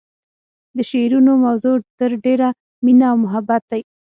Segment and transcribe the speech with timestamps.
[0.75, 2.47] د شعرونو موضوع تر ډیره
[2.85, 3.81] مینه او محبت دی